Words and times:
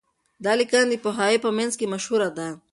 دا 0.43 0.51
لیکنه 0.59 0.85
د 0.89 0.93
پوهانو 1.03 1.43
په 1.45 1.49
منځ 1.57 1.73
کي 1.79 1.85
مشهوره 1.93 2.29
ده. 2.37 2.47